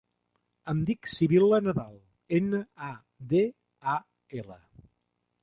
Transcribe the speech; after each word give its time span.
Em 0.71 0.79
dic 0.89 1.09
Sibil·la 1.15 1.59
Nadal: 1.65 1.99
ena, 2.39 2.63
a, 2.87 2.91
de, 3.35 3.45
a, 3.95 4.01
ela. 4.43 4.59